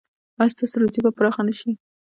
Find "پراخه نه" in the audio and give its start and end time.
1.17-1.53